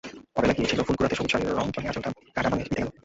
[0.37, 2.89] অবেলায় গিয়েছিল ফুল কুড়াতে, সবুজ শাড়ির রংচঙে আঁচলটি কাঁটা বনে বিঁধে গেল।